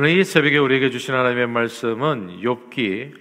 오늘 0.00 0.10
이 0.10 0.22
새벽에 0.22 0.58
우리에게 0.58 0.90
주신 0.90 1.12
하나님의 1.12 1.48
말씀은 1.48 2.40
욥기 2.40 3.14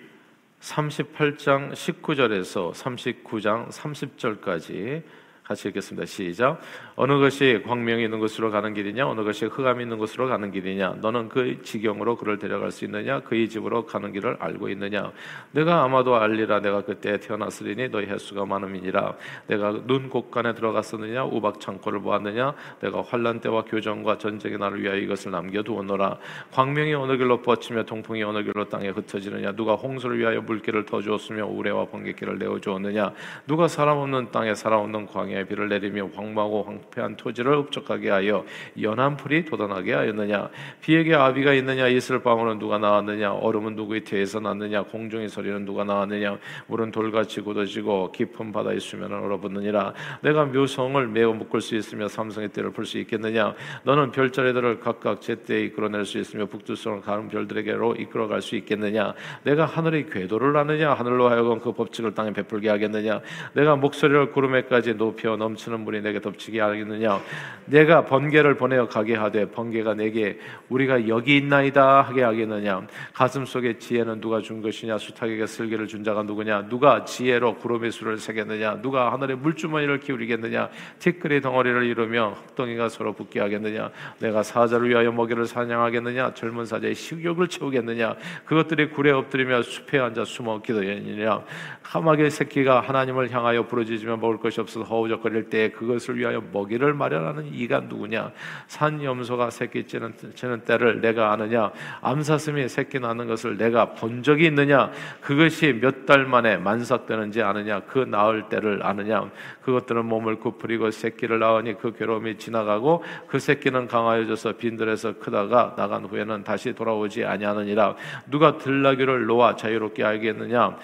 38장 0.61 1.71
19절에서 1.71 2.71
39장 2.71 3.69
30절까지 3.69 5.01
같이 5.47 5.69
읽겠습니다. 5.69 6.05
시작. 6.05 6.59
어느 6.97 7.17
것이 7.19 7.61
광명이 7.65 8.03
있는 8.03 8.19
곳으로 8.19 8.51
가는 8.51 8.73
길이냐? 8.73 9.07
어느 9.07 9.23
것이 9.23 9.45
흑암이 9.45 9.83
있는 9.83 9.97
곳으로 9.97 10.27
가는 10.27 10.51
길이냐? 10.51 10.97
너는 10.99 11.29
그 11.29 11.61
지경으로 11.63 12.17
그를 12.17 12.37
데려갈 12.37 12.69
수 12.69 12.83
있느냐? 12.83 13.21
그의 13.21 13.47
집으로 13.47 13.85
가는 13.85 14.11
길을 14.11 14.35
알고 14.41 14.67
있느냐? 14.69 15.13
내가 15.51 15.83
아마도 15.83 16.17
알리라. 16.17 16.59
내가 16.59 16.81
그때 16.81 17.17
태어났으리니 17.21 17.87
너희 17.91 18.07
횟수가 18.07 18.45
많음이니라. 18.45 19.15
내가 19.47 19.71
눈 19.85 20.09
곳간에 20.09 20.53
들어갔었느냐? 20.53 21.23
우박 21.23 21.61
창고를 21.61 22.01
보았느냐? 22.01 22.53
내가 22.81 23.01
환란 23.03 23.39
때와 23.39 23.63
교정과 23.63 24.17
전쟁의 24.17 24.57
날을 24.57 24.83
위하여 24.83 24.97
이것을 24.97 25.31
남겨두었노라. 25.31 26.17
광명이 26.51 26.93
어느 26.93 27.15
길로 27.15 27.41
뻗치며 27.41 27.83
동풍이 27.83 28.21
어느 28.21 28.43
길로 28.43 28.67
땅에 28.67 28.89
흩어지느냐? 28.89 29.53
누가 29.53 29.75
홍수를 29.75 30.19
위하여 30.19 30.41
물길을 30.41 30.85
터주었으며 30.85 31.45
우레와 31.45 31.85
번개길을 31.85 32.37
내어 32.37 32.59
주었느냐? 32.59 33.13
누가 33.47 33.69
사람 33.69 33.99
없는 33.99 34.31
땅에 34.33 34.53
사람 34.53 34.81
없는 34.81 35.05
광 35.05 35.36
야에 35.37 35.45
비를 35.45 35.69
내리며 35.69 36.09
황무하고 36.15 36.63
황 36.63 36.77
황폐한 36.77 37.15
토지를 37.17 37.57
흡족하게 37.57 38.09
하여 38.09 38.45
연한 38.81 39.17
풀이 39.17 39.45
돋아나게 39.45 39.93
하였느냐? 39.93 40.49
비에게 40.81 41.15
아비가 41.15 41.53
있느냐? 41.53 41.87
이슬 41.87 42.21
방울은 42.21 42.59
누가 42.59 42.77
나왔느냐? 42.77 43.33
얼음은 43.33 43.75
누구의 43.75 44.03
태에서 44.03 44.39
났느냐? 44.39 44.83
공중의 44.83 45.29
소리는 45.29 45.65
누가 45.65 45.83
나왔느냐? 45.83 46.37
물은 46.67 46.91
돌같이 46.91 47.41
굳어지고 47.41 48.11
깊은 48.11 48.51
바다의 48.51 48.79
수면은 48.79 49.23
얼어붙느니라. 49.23 49.93
내가 50.21 50.45
묘성을 50.45 51.07
매우 51.07 51.33
묶을 51.33 51.61
수 51.61 51.75
있으며 51.75 52.07
삼성의 52.07 52.49
때를 52.49 52.71
풀 52.71 52.87
수 52.87 52.97
있겠느냐? 52.99 53.53
너는 53.83 54.11
별자리들을 54.11 54.79
각각 54.79 55.21
제때에 55.21 55.63
이끌어낼 55.63 56.05
수 56.05 56.19
있으며 56.19 56.45
북두성을 56.45 57.01
가는 57.01 57.27
별들에게로 57.27 57.95
이끌어갈 57.95 58.41
수 58.41 58.55
있겠느냐? 58.55 59.13
내가 59.43 59.65
하늘의 59.65 60.07
궤도를 60.09 60.55
아느냐? 60.55 60.93
하늘로 60.93 61.29
하여금 61.29 61.59
그 61.59 61.73
법칙을 61.73 62.13
땅에 62.13 62.31
베풀게 62.31 62.69
하겠느냐? 62.69 63.19
내가 63.53 63.75
목소리를 63.75 64.31
구름에까지 64.31 64.95
높여 64.95 65.26
넘치는 65.35 65.81
물이 65.81 66.01
내게 66.01 66.21
덮치게 66.21 66.61
하겠느냐? 66.61 67.19
내가 67.65 68.05
번개를 68.05 68.55
보내어 68.55 68.87
가게 68.87 69.15
하되 69.15 69.49
번개가 69.51 69.95
내게 69.95 70.39
우리가 70.69 71.07
여기 71.07 71.37
있나이다 71.37 72.01
하게 72.01 72.23
하겠느냐? 72.23 72.87
가슴 73.13 73.45
속에 73.45 73.77
지혜는 73.77 74.21
누가 74.21 74.41
준 74.41 74.61
것이냐? 74.61 74.97
수탉에게 74.97 75.45
슬기를 75.47 75.87
준 75.87 76.03
자가 76.03 76.23
누구냐? 76.23 76.69
누가 76.69 77.03
지혜로 77.03 77.55
구름의 77.55 77.91
수를 77.91 78.17
세겠느냐? 78.17 78.81
누가 78.81 79.11
하늘의 79.11 79.37
물주머니를 79.37 79.99
기울이겠느냐? 79.99 80.69
티끌이 80.99 81.41
덩어리를 81.41 81.83
이루며 81.83 82.37
흙덩이가 82.47 82.89
서로 82.89 83.13
붙게 83.13 83.39
하겠느냐? 83.39 83.91
내가 84.19 84.43
사자를 84.43 84.89
위하여 84.89 85.11
먹이를 85.11 85.45
사냥하겠느냐? 85.45 86.33
젊은 86.33 86.65
사자의 86.65 86.95
식욕을 86.95 87.47
채우겠느냐? 87.47 88.15
그것들이 88.45 88.89
굴에 88.91 89.11
엎드리며 89.11 89.63
숲에 89.63 89.99
앉아 89.99 90.25
숨어 90.25 90.61
기도하느냐? 90.61 91.43
카마의 91.83 92.29
새끼가 92.31 92.81
하나님을 92.81 93.31
향하여 93.31 93.65
부르짖으며 93.65 94.17
먹을 94.17 94.37
것이 94.37 94.59
없어서 94.59 94.85
허우적 94.85 95.16
거릴 95.21 95.49
때 95.49 95.69
그것을 95.71 96.17
위하여 96.17 96.41
먹이를 96.51 96.93
마련하는 96.93 97.53
이가 97.53 97.81
누구냐? 97.81 98.31
산 98.67 99.03
염소가 99.03 99.49
새끼 99.49 99.85
찌는, 99.85 100.13
찌는 100.35 100.61
때를 100.61 101.01
내가 101.01 101.31
아느냐? 101.31 101.71
암사슴이 102.01 102.67
새끼 102.69 102.99
낳는 102.99 103.27
것을 103.27 103.57
내가 103.57 103.93
본 103.93 104.23
적이 104.23 104.45
있느냐? 104.47 104.91
그것이 105.21 105.73
몇 105.73 106.07
달 106.07 106.25
만에 106.25 106.57
만삭되는지 106.57 107.41
아느냐? 107.41 107.81
그 107.81 107.99
나을 107.99 108.49
때를 108.49 108.79
아느냐? 108.83 109.29
그것들은 109.61 110.05
몸을 110.05 110.39
구부리고 110.39 110.89
새끼를 110.89 111.39
낳으니 111.39 111.77
그 111.77 111.93
괴로움이 111.93 112.37
지나가고 112.37 113.03
그 113.27 113.37
새끼는 113.37 113.87
강하여져서 113.87 114.53
빈들에서 114.53 115.19
크다가 115.19 115.75
나간 115.77 116.05
후에는 116.05 116.43
다시 116.43 116.73
돌아오지 116.73 117.25
아니하느니라. 117.25 117.95
누가 118.31 118.57
들나귀를 118.57 119.25
놓아 119.25 119.55
자유롭게 119.55 120.03
알겠느냐? 120.03 120.77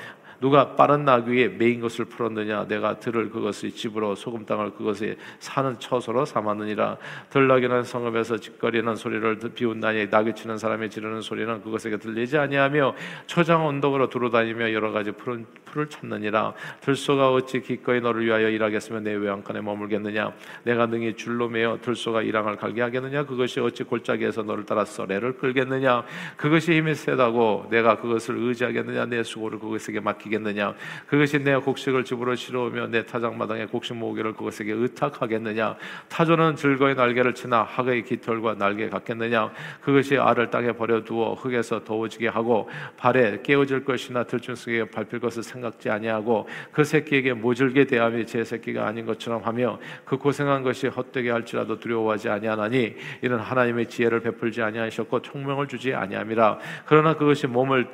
누가 0.44 0.76
빠른 0.76 1.06
나귀에 1.06 1.48
매인 1.58 1.80
것을 1.80 2.04
풀었느냐? 2.04 2.68
내가 2.68 3.00
들을 3.00 3.30
그것의 3.30 3.72
집으로 3.72 4.14
소금 4.14 4.46
땅을 4.46 4.72
그것이 4.72 5.16
사는 5.40 5.80
처소로 5.80 6.26
삼았느니라. 6.26 6.98
들나귀는 7.30 7.86
성읍에서 7.86 8.40
지껄이는 8.40 8.94
소리를 8.94 9.40
비웃나니 9.56 10.08
나귀 10.12 10.36
치는 10.36 10.58
사람이 10.58 10.90
지르는 10.90 11.22
소리는 11.22 11.62
그것에게 11.62 11.96
들리지 11.96 12.38
아니하며 12.38 12.94
초장 13.26 13.66
언덕으로 13.66 14.10
두루 14.10 14.31
다니며 14.31 14.74
여러 14.74 14.92
가지 14.92 15.14
푸른 15.14 15.46
풀을 15.64 15.88
찾느니라. 15.88 16.54
들소가 16.82 17.32
어찌 17.32 17.62
기꺼이 17.62 18.02
너를 18.02 18.26
위하여 18.26 18.50
일하겠으며 18.50 19.00
내 19.00 19.14
외양간에 19.14 19.62
머물겠느냐? 19.62 20.34
내가 20.64 20.88
능히 20.88 21.16
줄로 21.16 21.48
매어 21.48 21.80
들소가 21.82 22.22
이랑을 22.22 22.58
갈게 22.58 22.82
하겠느냐? 22.82 23.24
그것이 23.26 23.62
어찌 23.62 23.84
골짜기에서 23.84 24.44
너를 24.44 24.66
따라 24.66 24.84
썰애를 24.84 25.38
끌겠느냐? 25.38 26.04
그것이 26.36 26.74
힘이 26.74 26.96
세다고 26.96 27.68
내가 27.70 27.96
그것을 28.02 28.36
의지하겠느냐? 28.38 29.06
내 29.06 29.24
수고를 29.24 29.58
그것에게 29.58 30.02
맡기겠느냐 30.02 30.33
하겠느냐? 30.34 30.74
그것이 31.08 31.40
내 31.40 31.56
곡식을 31.56 32.04
집으로 32.04 32.36
실어오며 32.36 32.88
내 32.88 33.06
타작마당에 33.06 33.66
곡식 33.66 33.96
모으기를 33.96 34.34
그것에게 34.34 34.74
의탁하겠느냐? 34.74 35.76
타조는 36.10 36.56
즐거이 36.56 36.96
날개를 36.96 37.34
치나 37.34 37.64
학의 37.64 38.04
깃털과 38.04 38.56
날개 38.56 38.90
같겠느냐? 38.90 39.52
그것이 39.82 40.18
알을 40.18 40.50
땅에 40.50 40.72
버려두어 40.72 41.36
흙에서 41.36 41.84
더워지게 41.84 42.28
하고 42.28 42.70
발에 42.98 43.42
깨어질 43.44 43.86
것이나 43.86 44.24
들짐승에게 44.24 44.92
밟힐 44.92 45.20
것을 45.20 45.44
생각지 45.44 45.90
아니하고 45.90 46.48
그 46.72 46.84
새끼에게 46.84 47.34
모질게 47.34 47.86
대함이 47.86 48.26
제 48.26 48.44
새끼가 48.44 48.88
아닌 48.88 49.06
것처럼 49.06 49.42
하며 49.44 49.80
그 50.06 50.18
고생한 50.18 50.64
것이 50.64 50.88
헛되게 50.88 51.30
할지라도 51.30 51.80
두려워하지 51.80 52.30
아니하나니 52.30 52.96
이는 53.22 53.38
하나님의 53.38 53.88
지혜를 53.88 54.22
베풀지 54.22 54.62
아니하셨고 54.62 55.22
총명을 55.22 55.68
주지 55.68 55.94
아니함이라. 55.94 56.60
그러나 56.86 57.16
그것이 57.16 57.48
몸을 57.48 57.92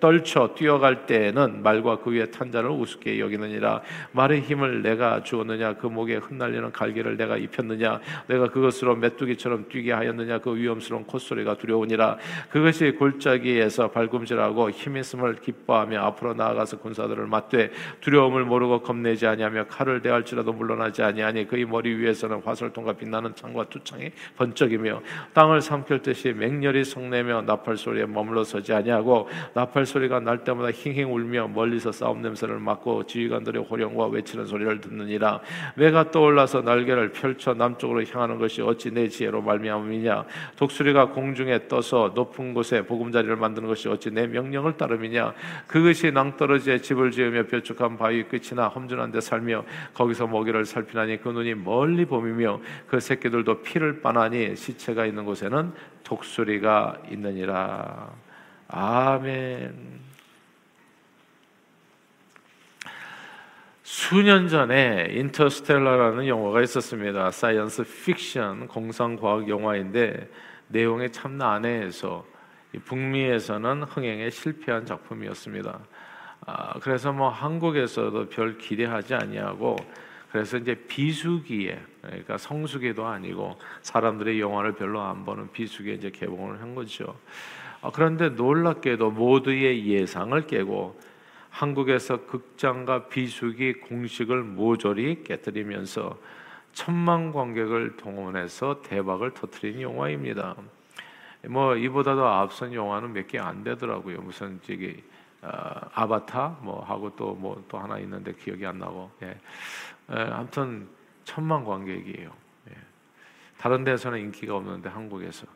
떨쳐 0.00 0.54
뛰어갈 0.54 1.06
때에는 1.06 1.62
말 1.62 1.81
말과 1.82 1.98
그 1.98 2.12
위에 2.12 2.26
탄 2.26 2.50
자를 2.50 2.70
우습게 2.70 3.18
여기느니라. 3.20 3.82
말의 4.12 4.40
힘을 4.40 4.82
내가 4.82 5.22
주었느냐? 5.22 5.74
그 5.74 5.86
목에 5.86 6.16
흩날리는 6.16 6.72
갈기를 6.72 7.16
내가 7.16 7.36
입혔느냐? 7.36 8.00
내가 8.28 8.48
그것으로 8.48 8.96
메뚜기처럼 8.96 9.68
뛰게 9.68 9.92
하였느냐? 9.92 10.38
그 10.38 10.56
위험스러운 10.56 11.04
콧소리가 11.04 11.56
두려우니라. 11.56 12.18
그것이 12.50 12.92
골짜기에서 12.92 13.90
발꿈질하고 13.90 14.70
힘 14.70 14.96
있음을 14.96 15.36
기뻐하며 15.36 16.00
앞으로 16.00 16.34
나아가서 16.34 16.78
군사들을 16.78 17.26
맞되 17.26 17.70
두려움을 18.00 18.44
모르고 18.44 18.82
겁내지 18.82 19.26
아니하며 19.26 19.66
칼을 19.66 20.00
대할지라도 20.00 20.52
물러나지 20.52 21.02
아니하니 21.02 21.48
그의 21.48 21.66
머리 21.66 21.94
위에서는 21.94 22.42
화살통과 22.44 22.94
빛나는 22.94 23.34
창과 23.34 23.64
투창이 23.64 24.10
번쩍이며 24.36 25.02
땅을 25.34 25.60
삼킬 25.60 26.02
듯이 26.02 26.32
맹렬히 26.32 26.84
성내며 26.84 27.42
나팔 27.42 27.76
소리에 27.76 28.06
머물러 28.06 28.44
서지 28.44 28.72
아니하고 28.72 29.28
나팔 29.54 29.86
소리가 29.86 30.20
날 30.20 30.44
때마다 30.44 30.70
힝힝 30.70 31.12
울며 31.12 31.48
멀리 31.62 31.72
멀리서 31.72 31.92
싸움 31.92 32.22
냄새를 32.22 32.58
맡고 32.58 33.06
지휘관들의 33.06 33.64
호령과 33.64 34.06
외치는 34.06 34.46
소리를 34.46 34.80
듣느니라. 34.80 35.40
외가 35.76 36.10
떠올라서 36.10 36.62
날개를 36.62 37.12
펼쳐 37.12 37.54
남쪽으로 37.54 38.04
향하는 38.04 38.38
것이 38.38 38.62
어찌 38.62 38.90
내 38.90 39.08
지혜로 39.08 39.42
말미암음이냐? 39.42 40.24
독수리가 40.56 41.10
공중에 41.10 41.68
떠서 41.68 42.12
높은 42.14 42.54
곳에 42.54 42.84
보금자리를 42.84 43.34
만드는 43.36 43.68
것이 43.68 43.88
어찌 43.88 44.10
내 44.10 44.26
명령을 44.26 44.76
따름이냐? 44.76 45.34
그것이 45.66 46.12
낭떠러지에 46.12 46.78
집을 46.78 47.10
지으며 47.10 47.44
뾰족한 47.44 47.96
바위 47.96 48.24
끝이나 48.24 48.68
험준한 48.68 49.12
데 49.12 49.20
살며 49.20 49.64
거기서 49.94 50.26
먹이를 50.26 50.64
살피나니 50.64 51.20
그 51.22 51.30
눈이 51.30 51.54
멀리 51.54 52.04
봄이며 52.04 52.60
그 52.88 53.00
새끼들도 53.00 53.62
피를 53.62 54.00
빠나니 54.00 54.56
시체가 54.56 55.06
있는 55.06 55.24
곳에는 55.24 55.72
독수리가 56.04 57.02
있느니라. 57.10 58.10
아멘. 58.68 59.91
수년 63.94 64.48
전에 64.48 65.08
인터스텔라라는 65.10 66.26
영화가 66.26 66.62
있었습니다. 66.62 67.30
science 67.30 67.84
fiction 68.06 68.68
공상 68.68 69.16
과학 69.16 69.46
영화인데 69.46 70.30
내용이 70.68 71.10
참 71.10 71.36
난해해서 71.36 72.24
북미에서는 72.86 73.82
흥행에 73.82 74.30
실패한 74.30 74.86
작품이었습니다. 74.86 75.78
아, 76.46 76.78
그래서 76.80 77.12
뭐 77.12 77.28
한국에서도 77.28 78.30
별 78.30 78.56
기대하지 78.56 79.12
아니하고 79.14 79.76
그래서 80.30 80.56
이제 80.56 80.74
비수기에 80.74 81.78
그러니까 82.00 82.38
성수기도 82.38 83.06
아니고 83.06 83.58
사람들의 83.82 84.40
영화를 84.40 84.72
별로 84.72 85.02
안 85.02 85.26
보는 85.26 85.52
비수기에 85.52 85.92
이제 85.92 86.10
개봉을 86.10 86.62
한 86.62 86.74
거죠. 86.74 87.14
아, 87.82 87.90
그런데 87.92 88.30
놀랍게도 88.30 89.10
모두의 89.10 89.86
예상을 89.86 90.46
깨고 90.46 91.11
한국에서 91.52 92.24
극장과 92.26 93.08
비수기 93.08 93.74
공식을 93.74 94.42
모조리 94.42 95.22
깨뜨리면서 95.22 96.18
천만 96.72 97.30
관객을 97.30 97.98
동원해서 97.98 98.80
대박을 98.80 99.34
터트린 99.34 99.82
영화입니다. 99.82 100.56
뭐 101.48 101.76
이보다도 101.76 102.26
앞선 102.26 102.72
영화는 102.72 103.12
몇 103.12 103.26
개 103.28 103.38
안 103.38 103.62
되더라고요. 103.62 104.22
무슨 104.22 104.58
저기 104.62 105.02
어, 105.42 105.48
아바타 105.92 106.58
뭐 106.62 106.82
하고 106.84 107.14
또 107.16 107.34
뭐또 107.34 107.64
뭐 107.70 107.82
하나 107.82 107.98
있는데 107.98 108.32
기억이 108.32 108.64
안 108.64 108.78
나고. 108.78 109.10
예. 109.22 109.26
에, 109.28 109.36
아무튼 110.08 110.88
천만 111.24 111.64
관객이에요. 111.64 112.32
예. 112.70 112.76
다른 113.58 113.84
데서는 113.84 114.20
인기가 114.20 114.56
없는데 114.56 114.88
한국에서 114.88 115.46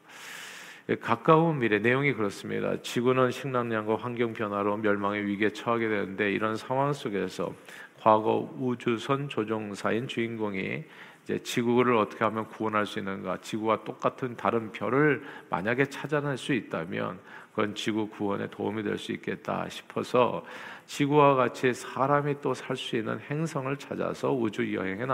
가까운 1.00 1.59
미래 1.59 1.81
내용이 1.81 2.12
그렇습니다. 2.12 2.81
지구는 2.81 3.33
식량난과 3.33 3.97
환경 3.97 4.33
변화로 4.33 4.77
멸망의 4.77 5.27
위기에 5.27 5.50
처하게 5.50 5.88
되는데 5.88 6.31
이런 6.31 6.56
상황 6.56 6.93
속에서 6.93 7.53
과거 8.00 8.49
우주선 8.61 9.29
조종사인 9.29 10.06
주인공이 10.06 10.85
이제 11.25 11.43
지구를 11.43 11.97
어떻게 11.97 12.23
하면 12.25 12.47
구원할 12.47 12.87
수 12.87 13.00
있는가? 13.00 13.38
지구와 13.41 13.83
똑같은 13.83 14.37
다른 14.37 14.71
별을 14.71 15.25
만약에 15.50 15.87
찾아낼 15.87 16.37
수 16.38 16.53
있다면 16.53 17.19
그건 17.50 17.75
지구 17.75 18.09
구원에 18.09 18.49
도움이 18.49 18.85
될 18.85 18.97
수 18.97 19.11
있겠다 19.11 19.69
싶어서 19.69 20.44
지구와 20.87 21.35
같이 21.35 21.73
사람이 21.75 22.41
또 22.41 22.55
살 22.55 22.77
수 22.77 22.94
있는 22.94 23.19
행성을 23.29 23.77
찾아서 23.77 24.33
우주 24.33 24.73
여행에 24.73 25.05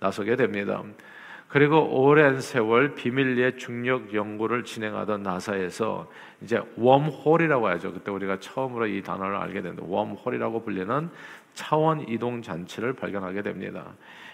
나서게 0.00 0.36
됩니다. 0.36 0.82
그리고 1.48 2.04
오랜 2.04 2.40
세월 2.40 2.94
비밀리에 2.94 3.56
중력 3.56 4.12
연구를 4.12 4.64
진행하던 4.64 5.22
나사에서 5.22 6.10
이제 6.42 6.60
웜홀이라고 6.76 7.68
하죠. 7.68 7.92
그때 7.92 8.10
우리가 8.10 8.40
처음으로 8.40 8.86
이 8.88 9.02
단어를 9.02 9.36
알게 9.36 9.62
되는데 9.62 9.82
웜홀이라고 9.86 10.64
불리는 10.64 11.08
차원 11.54 12.06
이동 12.08 12.42
장치를 12.42 12.94
발견하게 12.94 13.42
됩니다. 13.42 13.84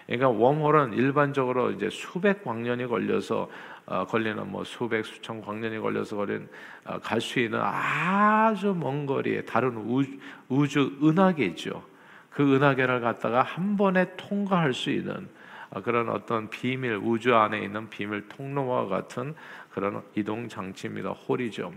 그러니까 0.06 0.30
웜홀은 0.30 0.94
일반적으로 0.94 1.70
이제 1.70 1.88
수백 1.90 2.42
광년이 2.42 2.86
걸려서 2.86 3.48
어, 3.84 4.04
걸리는 4.06 4.50
뭐 4.50 4.64
수백 4.64 5.04
수천 5.04 5.42
광년이 5.42 5.78
걸려서 5.80 6.16
걸린 6.16 6.48
어, 6.84 6.98
갈수 6.98 7.40
있는 7.40 7.60
아주 7.62 8.74
먼 8.74 9.06
거리에 9.06 9.42
다른 9.42 9.76
우주, 9.76 10.18
우주 10.48 10.92
은하계죠. 11.02 11.82
그 12.30 12.56
은하계를 12.56 13.00
갖다가 13.00 13.42
한 13.42 13.76
번에 13.76 14.06
통과할 14.16 14.72
수 14.72 14.90
있는 14.90 15.14
어, 15.14 15.41
그런 15.80 16.08
어떤 16.10 16.50
비밀 16.50 16.96
우주 16.96 17.34
안에 17.34 17.60
있는 17.60 17.88
비밀 17.88 18.28
통로와 18.28 18.86
같은 18.86 19.34
그런 19.70 20.02
이동 20.14 20.48
장치입니다. 20.48 21.10
홀이죠. 21.10 21.72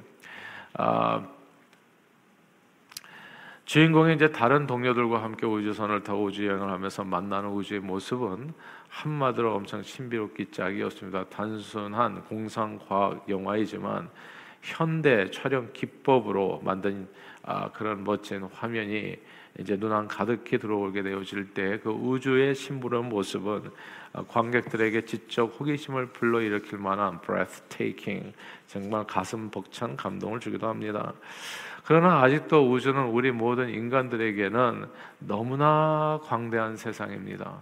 아, 0.74 1.26
주인공이 3.66 4.14
이제 4.14 4.32
다른 4.32 4.68
동료들과 4.68 5.24
함께 5.24 5.48
우주선을 5.48 6.04
타고 6.04 6.26
우주 6.26 6.46
여행을 6.46 6.70
하면서 6.70 7.04
만나는 7.04 7.50
우주의 7.50 7.80
모습은 7.80 8.54
한마디로 8.90 9.56
엄청 9.56 9.82
신비롭기 9.82 10.52
짝이었습니다. 10.52 11.30
단순한 11.30 12.24
공상 12.26 12.80
과학 12.88 13.28
영화이지만 13.28 14.10
현대 14.62 15.30
촬영 15.32 15.70
기법으로 15.74 16.62
만든 16.64 17.08
아, 17.48 17.70
그런 17.72 18.04
멋진 18.04 18.44
화면이 18.44 19.16
이제 19.60 19.78
눈안 19.78 20.08
가득히 20.08 20.58
들어오게 20.58 21.04
되어질 21.04 21.54
때 21.54 21.80
그 21.84 21.90
우주의 21.90 22.54
심부름 22.56 23.10
모습은 23.10 23.70
관객들에게 24.28 25.06
지적 25.06 25.58
호기심을 25.60 26.08
불러일으킬 26.08 26.80
만한 26.80 27.22
breathtaking 27.22 28.34
정말 28.68 29.06
가슴 29.06 29.50
벅찬 29.52 29.96
감동을 29.96 30.40
주기도 30.40 30.68
합니다. 30.68 31.14
그러나 31.86 32.24
아직도 32.24 32.72
우주는 32.72 33.00
우리 33.06 33.32
모든 33.32 33.70
인간들에게는 33.70 34.86
너무나 35.20 36.20
광대한 36.24 36.76
세상입니다. 36.76 37.62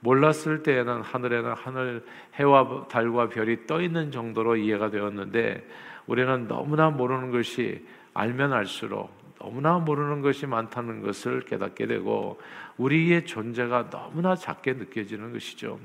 몰랐을 0.00 0.62
때에는 0.64 1.02
하늘에는 1.02 1.52
하늘 1.52 2.04
해와 2.34 2.88
달과 2.88 3.28
별이 3.28 3.66
떠 3.66 3.80
있는 3.80 4.10
정도로 4.10 4.56
이해가 4.56 4.90
되었는데 4.90 5.66
우리는 6.06 6.48
너무나 6.48 6.90
모르는 6.90 7.30
것이 7.30 7.86
알면 8.14 8.52
알수록 8.52 9.19
너무나 9.40 9.78
모르는 9.78 10.20
것이 10.20 10.46
많다는 10.46 11.02
것을 11.02 11.40
깨닫게 11.42 11.86
되고 11.86 12.38
우리의 12.76 13.24
존재가 13.26 13.90
너무나 13.90 14.36
작게 14.36 14.74
느껴지는 14.74 15.32
것이죠. 15.32 15.78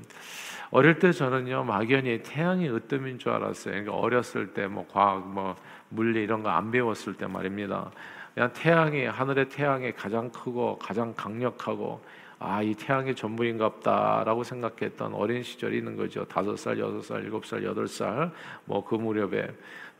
어릴 0.70 0.98
때 0.98 1.12
저는요 1.12 1.64
막연히 1.64 2.22
태양이 2.22 2.68
으뜸인 2.68 3.18
줄 3.18 3.32
알았어요. 3.32 3.72
그러니까 3.72 3.94
어렸을 3.94 4.48
때 4.52 4.66
뭐 4.66 4.86
과학 4.92 5.26
뭐 5.26 5.56
물리 5.88 6.22
이런 6.22 6.42
거 6.42 6.50
안 6.50 6.70
배웠을 6.70 7.14
때 7.14 7.26
말입니다. 7.26 7.90
그냥 8.34 8.52
태양이 8.52 9.06
하늘의 9.06 9.48
태양이 9.48 9.92
가장 9.92 10.30
크고 10.30 10.78
가장 10.78 11.14
강력하고 11.14 12.02
아, 12.38 12.60
이 12.60 12.74
태양이 12.74 13.14
전부인갑다라고 13.14 14.44
생각했던 14.44 15.14
어린 15.14 15.42
시절이 15.42 15.78
있는 15.78 15.96
거죠. 15.96 16.26
다섯 16.26 16.54
살, 16.58 16.78
여섯 16.78 17.00
살, 17.00 17.24
일곱 17.24 17.46
살, 17.46 17.64
여덟 17.64 17.88
살, 17.88 18.30
뭐 18.66 18.84
그 18.84 18.94
무렵에 18.96 19.48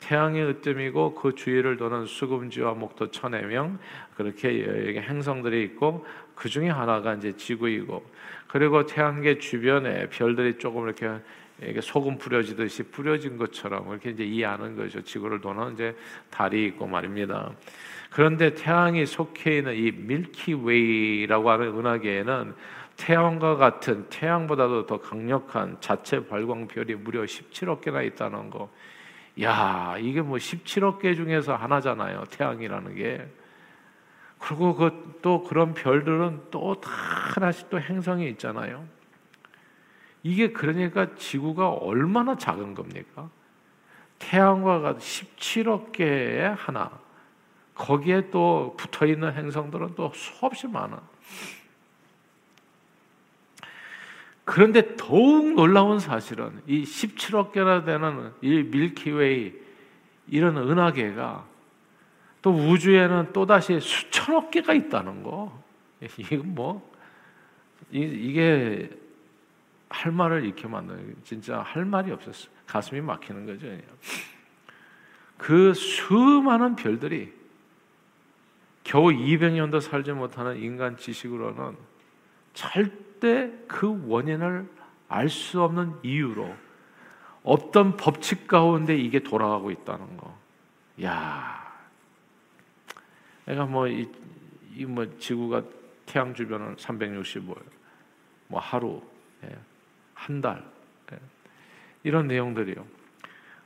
태양의 0.00 0.44
으뜸이고 0.48 1.14
그 1.14 1.34
주위를 1.34 1.76
도는 1.76 2.06
수금지와 2.06 2.74
목도 2.74 3.10
천여 3.10 3.42
명 3.42 3.78
그렇게 4.16 5.02
행성들이 5.06 5.62
있고 5.64 6.06
그 6.34 6.48
중에 6.48 6.68
하나가 6.68 7.14
이제 7.14 7.36
지구이고 7.36 8.04
그리고 8.48 8.86
태양계 8.86 9.38
주변에 9.38 10.08
별들이 10.08 10.58
조금 10.58 10.84
이렇게 10.84 11.10
이게 11.62 11.80
소금 11.80 12.18
뿌려지듯이 12.18 12.82
뿌려진 12.84 13.38
것처럼 13.38 13.90
이렇게 13.90 14.10
이제 14.10 14.24
이해하는 14.24 14.76
거죠. 14.76 15.02
지구를 15.02 15.40
도는 15.40 15.72
이제 15.72 15.96
달이 16.30 16.66
있고 16.66 16.86
말입니다. 16.86 17.50
그런데 18.10 18.54
태양이 18.54 19.06
속해 19.06 19.58
있는 19.58 19.74
이 19.74 19.90
밀키웨이라고 19.90 21.50
하는 21.50 21.78
은하계에는 21.78 22.54
태양과 22.96 23.56
같은 23.56 24.06
태양보다도 24.08 24.86
더 24.86 25.00
강력한 25.00 25.76
자체 25.80 26.26
발광별이 26.26 26.94
무려 26.96 27.22
17억 27.22 27.80
개나 27.80 28.02
있다는 28.02 28.50
거. 28.50 28.70
야, 29.42 29.96
이게 29.98 30.22
뭐 30.22 30.38
17억 30.38 31.00
개 31.00 31.14
중에서 31.14 31.54
하나잖아요. 31.54 32.24
태양이라는 32.30 32.94
게. 32.94 33.28
그리고 34.38 34.74
그 34.74 35.06
또 35.26 35.42
그런 35.42 35.74
별들은 35.74 36.52
또다 36.52 36.88
하나씩 36.88 37.68
또 37.68 37.80
행성이 37.80 38.28
있잖아요. 38.28 38.86
이게 40.22 40.52
그러니까 40.52 41.16
지구가 41.16 41.68
얼마나 41.70 42.36
작은 42.36 42.74
겁니까? 42.76 43.28
태양과 44.20 44.94
17억 44.94 45.90
개의 45.90 46.54
하나. 46.54 46.92
거기에 47.74 48.30
또 48.30 48.76
붙어 48.78 49.04
있는 49.04 49.32
행성들은 49.32 49.96
또 49.96 50.12
수없이 50.14 50.68
많아. 50.68 51.02
그런데 54.46 54.94
더욱 54.96 55.54
놀라운 55.54 55.98
사실은 55.98 56.62
이 56.68 56.84
17억 56.84 57.50
개나 57.50 57.82
되는 57.84 58.32
이 58.40 58.62
밀키웨이 58.62 59.52
이런 60.28 60.56
은하계가 60.56 61.44
또 62.42 62.52
우주에는 62.52 63.32
또 63.32 63.44
다시 63.44 63.80
수천억 63.80 64.52
개가 64.52 64.72
있다는 64.72 65.24
거. 65.24 65.62
이건 66.16 66.54
뭐 66.54 66.92
이게 67.90 68.88
할 69.88 70.12
말을 70.12 70.44
잃게 70.44 70.68
만드는 70.68 71.16
진짜 71.24 71.62
할 71.62 71.84
말이 71.84 72.12
없었어. 72.12 72.48
가슴이 72.66 73.00
막히는 73.00 73.46
거죠. 73.46 73.66
그 75.38 75.74
수많은 75.74 76.76
별들이 76.76 77.32
겨우 78.84 79.08
200년도 79.08 79.80
살지 79.80 80.12
못하는 80.12 80.56
인간 80.56 80.96
지식으로는 80.96 81.76
절 82.54 83.05
대그 83.20 84.04
원인을 84.06 84.68
알 85.08 85.28
수 85.28 85.62
없는 85.62 85.94
이유로 86.02 86.52
어떤 87.44 87.96
법칙 87.96 88.48
가운데 88.48 88.96
이게 88.96 89.20
돌아가고 89.20 89.70
있다는 89.70 90.16
거. 90.16 90.36
야, 91.04 91.72
내가 93.44 93.66
뭐이뭐 93.66 95.18
지구가 95.20 95.62
태양 96.06 96.34
주변을 96.34 96.76
365일, 96.76 97.56
뭐 98.48 98.60
하루, 98.60 99.00
예, 99.44 99.56
한 100.14 100.40
달, 100.40 100.64
예, 101.12 101.18
이런 102.02 102.26
내용들이요. 102.26 102.84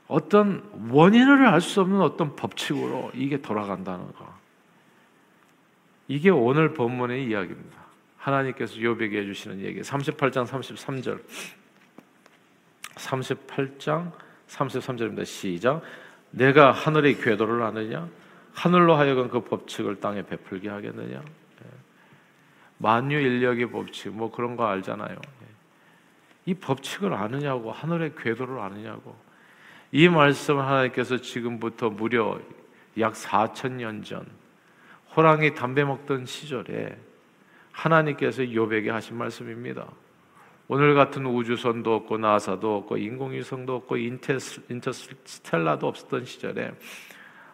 어떤 0.07 0.69
원인을 0.91 1.47
알 1.47 1.61
수 1.61 1.81
없는 1.81 2.01
어떤 2.01 2.35
법칙으로 2.35 3.11
이게 3.15 3.41
돌아간다는 3.41 4.11
거. 4.13 4.31
이게 6.07 6.29
오늘 6.29 6.73
본문의 6.73 7.25
이야기입니다. 7.27 7.80
하나님께서 8.21 8.75
욥에게 8.75 9.15
해 9.15 9.25
주시는 9.25 9.61
얘기. 9.61 9.81
38장 9.81 10.45
33절. 10.45 11.21
38장 12.95 14.11
33절입니다. 14.47 15.25
시작. 15.25 15.81
내가 16.29 16.71
하늘의 16.71 17.17
궤도를 17.17 17.63
아느냐? 17.63 18.07
하늘로 18.53 18.95
하여금 18.95 19.29
그 19.29 19.41
법칙을 19.41 19.99
땅에 19.99 20.21
베풀게 20.21 20.69
하겠느냐? 20.69 21.17
예. 21.19 21.67
만유 22.77 23.19
인력의 23.19 23.71
법칙 23.71 24.13
뭐 24.13 24.31
그런 24.31 24.55
거 24.55 24.67
알잖아요. 24.67 25.15
예. 25.15 25.45
이 26.45 26.53
법칙을 26.53 27.13
아느냐고 27.13 27.71
하늘의 27.71 28.13
궤도를 28.17 28.59
아느냐고 28.59 29.15
이 29.91 30.07
말씀을 30.09 30.63
하나님께서 30.63 31.17
지금부터 31.17 31.89
무려 31.89 32.39
약 32.99 33.13
4천 33.13 33.73
년 33.73 34.03
전 34.03 34.25
호랑이 35.15 35.53
담배 35.53 35.83
먹던 35.83 36.25
시절에 36.25 36.97
하나님께서 37.71 38.43
욥에게 38.43 38.87
하신 38.87 39.17
말씀입니다. 39.17 39.87
오늘 40.67 40.95
같은 40.95 41.25
우주선도 41.25 41.93
없고 41.95 42.17
나사도 42.17 42.77
없고 42.77 42.97
인공위성도 42.97 43.75
없고 43.75 43.97
인터스텔라도 43.97 45.87
없었던 45.87 46.25
시절에 46.25 46.71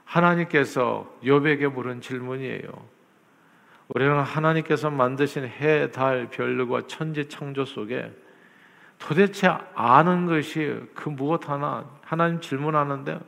하나님께서 0.05 1.17
욥에게 1.23 1.71
물은 1.73 2.01
질문이에요. 2.01 2.97
우리는 3.89 4.19
하나님께서 4.19 4.89
만드신 4.89 5.45
해, 5.45 5.89
달, 5.91 6.29
별과 6.29 6.87
천지 6.87 7.27
창조 7.27 7.65
속에 7.65 8.11
도대체 8.99 9.47
아는 9.75 10.25
것이 10.25 10.75
그 10.93 11.09
무엇 11.09 11.49
하나 11.49 11.89
하나님 12.01 12.41
질문하는데 12.41 13.19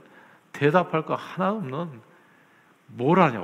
대답할 0.52 1.06
거 1.06 1.16
하나 1.16 1.52
없는 1.52 2.02
뭘 2.88 3.20
하냐? 3.20 3.44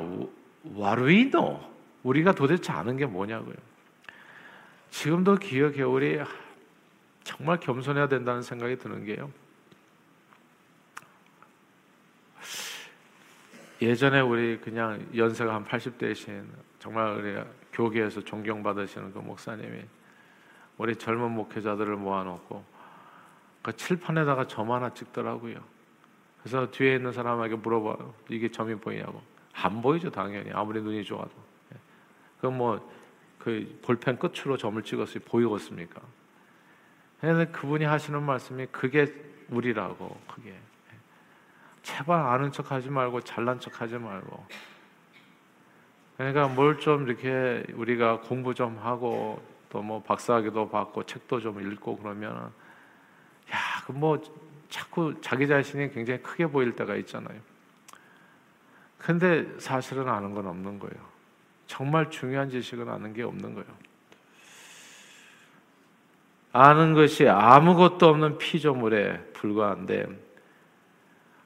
와루이노. 0.75 1.74
우리가 2.05 2.33
도대체 2.33 2.71
아는 2.71 2.97
게 2.97 3.05
뭐냐고요. 3.07 3.55
지금도 4.91 5.35
기억해 5.35 5.81
우리 5.81 6.21
정말 7.23 7.59
겸손해야 7.59 8.07
된다는 8.07 8.43
생각이 8.43 8.77
드는 8.77 9.05
게요. 9.05 9.31
예전에 13.81 14.21
우리 14.21 14.59
그냥 14.59 15.05
연세가 15.15 15.53
한 15.53 15.65
80대이신 15.65 16.45
정말 16.77 17.11
우리 17.13 17.43
교계에서 17.73 18.21
존경받으시는 18.21 19.11
그 19.11 19.19
목사님이 19.19 19.81
우리 20.77 20.95
젊은 20.95 21.31
목회자들을 21.31 21.95
모아놓고 21.95 22.63
그 23.63 23.75
칠판에다가 23.75 24.47
점 24.47 24.71
하나 24.71 24.93
찍더라고요. 24.93 25.57
그래서 26.39 26.69
뒤에 26.69 26.97
있는 26.97 27.11
사람에게 27.11 27.55
물어봐요. 27.55 28.13
이게 28.29 28.49
점이 28.51 28.75
보이냐고. 28.75 29.23
안 29.53 29.81
보이죠, 29.81 30.11
당연히. 30.11 30.51
아무리 30.51 30.79
눈이 30.81 31.03
좋아도. 31.03 31.54
예. 32.45 32.49
그럼 32.49 32.57
뭐, 32.57 32.91
그 33.39 33.79
볼펜 33.81 34.17
끝으로 34.17 34.57
점을 34.57 34.81
찍었으니 34.81 35.23
보이겠습니까? 35.25 36.01
근데 37.19 37.45
그분이 37.51 37.85
하시는 37.85 38.21
말씀이 38.21 38.67
그게 38.71 39.13
우리라고, 39.49 40.19
그게. 40.31 40.55
제발 41.83 42.19
아는 42.19 42.51
척 42.51 42.71
하지 42.71 42.89
말고 42.89 43.21
잘난 43.21 43.59
척 43.59 43.81
하지 43.81 43.97
말고. 43.97 44.45
그러니까 46.17 46.47
뭘 46.47 46.79
좀 46.79 47.07
이렇게 47.07 47.63
우리가 47.73 48.21
공부 48.21 48.53
좀 48.53 48.77
하고 48.77 49.41
또 49.69 49.81
뭐 49.81 50.01
박사학위도 50.01 50.69
받고 50.69 51.03
책도 51.05 51.41
좀 51.41 51.61
읽고 51.61 51.97
그러면 51.97 52.51
야, 53.51 53.57
그 53.85 53.91
뭐 53.91 54.21
자꾸 54.69 55.19
자기 55.21 55.47
자신이 55.47 55.91
굉장히 55.91 56.21
크게 56.23 56.47
보일 56.47 56.75
때가 56.75 56.95
있잖아요. 56.95 57.39
근데 58.97 59.45
사실은 59.59 60.07
아는 60.09 60.33
건 60.33 60.47
없는 60.47 60.79
거예요. 60.79 61.14
정말 61.67 62.09
중요한 62.09 62.49
지식은 62.49 62.89
아는 62.89 63.13
게 63.13 63.23
없는 63.23 63.53
거예요. 63.53 63.67
아는 66.51 66.93
것이 66.93 67.27
아무것도 67.27 68.07
없는 68.07 68.37
피조물에 68.37 69.31
불과한데 69.33 70.07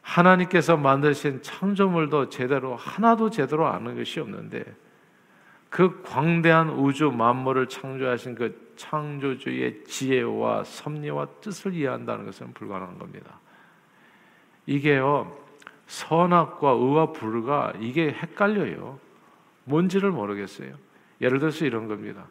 하나님께서 0.01 0.77
만드신 0.77 1.41
창조물도 1.41 2.29
제대로 2.29 2.75
하나도 2.75 3.29
제대로 3.29 3.67
아는 3.67 3.95
것이 3.95 4.19
없는데 4.19 4.63
그 5.69 6.01
광대한 6.03 6.69
우주 6.69 7.11
만물을 7.11 7.67
창조하신 7.67 8.35
그 8.35 8.73
창조주의 8.75 9.83
지혜와 9.85 10.63
섭리와 10.63 11.27
뜻을 11.41 11.73
이해한다는 11.73 12.25
것은 12.25 12.53
불가능한 12.53 12.97
겁니다. 12.97 13.39
이게요 14.65 15.37
선악과 15.87 16.69
의와 16.69 17.11
불가 17.11 17.73
이게 17.79 18.09
헷갈려요. 18.11 18.99
뭔지를 19.69 20.11
모르겠어요. 20.11 20.75
예를 21.21 21.39
들어서 21.39 21.65
이런 21.65 21.87
겁니다. 21.87 22.25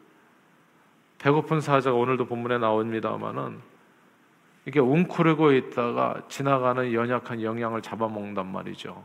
배고픈 1.17 1.61
사자가 1.61 1.97
오늘도 1.97 2.25
본문에 2.25 2.57
나옵니다만은 2.59 3.59
이게 4.65 4.79
웅크리고 4.79 5.53
있다가 5.53 6.23
지나가는 6.27 6.93
연약한 6.93 7.41
영양을 7.41 7.81
잡아먹는단 7.81 8.45
말이죠. 8.45 9.03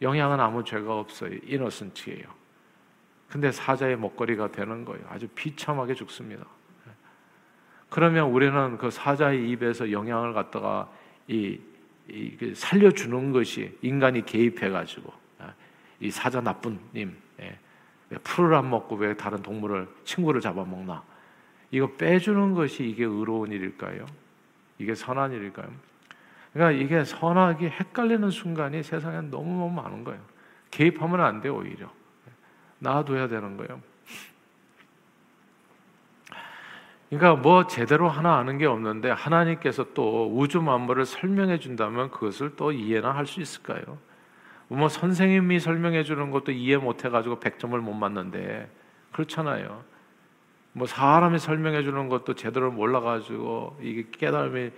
영양은 0.00 0.38
아무 0.38 0.62
죄가 0.62 0.98
없어요. 0.98 1.32
이너선트예요. 1.44 2.24
근데 3.28 3.50
사자의 3.50 3.98
먹거리가 3.98 4.52
되는 4.52 4.84
거예요. 4.84 5.04
아주 5.08 5.26
비참하게 5.28 5.94
죽습니다. 5.94 6.44
그러면 7.90 8.30
우리는 8.30 8.78
그 8.78 8.90
사자의 8.90 9.48
입에서 9.50 9.90
영양을 9.90 10.34
갖다가 10.34 10.90
이, 11.26 11.58
이그 12.08 12.54
살려주는 12.54 13.32
것이 13.32 13.76
인간이 13.82 14.24
개입해가지고 14.24 15.12
이 16.00 16.10
사자 16.10 16.40
나쁜님 16.40 17.16
예. 17.40 17.58
풀을 18.24 18.54
안 18.54 18.70
먹고 18.70 18.96
왜 18.96 19.14
다른 19.14 19.42
동물을 19.42 19.86
친구를 20.04 20.40
잡아먹나? 20.40 21.02
이거 21.70 21.90
빼주는 21.96 22.54
것이 22.54 22.88
이게 22.88 23.04
의로운 23.04 23.52
일일까요? 23.52 24.06
이게 24.78 24.94
선한 24.94 25.32
일일까요? 25.32 25.68
그러니까 26.52 26.82
이게 26.82 27.04
선악이 27.04 27.66
헷갈리는 27.66 28.30
순간이 28.30 28.82
세상에 28.82 29.20
너무 29.22 29.58
너무 29.58 29.70
많은 29.70 30.04
거예요. 30.04 30.20
개입하면 30.70 31.20
안 31.20 31.40
돼요, 31.40 31.56
오히려. 31.56 31.90
놔둬야 32.78 33.28
되는 33.28 33.56
거예요. 33.56 33.80
그러니까 37.10 37.40
뭐 37.40 37.66
제대로 37.66 38.08
하나 38.08 38.36
아는 38.36 38.58
게 38.58 38.66
없는데 38.66 39.10
하나님께서 39.10 39.92
또 39.94 40.30
우주 40.34 40.60
만물을 40.60 41.04
설명해 41.06 41.58
준다면 41.58 42.10
그것을 42.10 42.54
또 42.56 42.70
이해나 42.70 43.12
할 43.12 43.26
수 43.26 43.40
있을까요? 43.40 43.98
뭐 44.68 44.88
선생님이 44.88 45.60
설명해 45.60 46.04
주는 46.04 46.30
것도 46.30 46.52
이해 46.52 46.76
못 46.76 47.04
해가지고 47.04 47.40
100점을 47.40 47.76
못 47.78 47.94
맞는데 47.94 48.68
그렇잖아요. 49.12 49.82
뭐 50.74 50.86
사람이 50.86 51.38
설명해 51.38 51.82
주는 51.82 52.08
것도 52.08 52.34
제대로 52.34 52.70
몰라가지고 52.70 53.78
이게 53.82 54.04
깨달음이 54.12 54.70